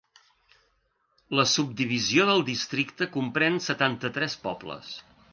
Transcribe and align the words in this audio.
La 1.39 1.43
subdivisió 1.51 2.25
del 2.29 2.41
districte 2.47 3.07
comprèn 3.17 3.59
setanta-tres 3.65 4.39
pobles. 4.47 4.91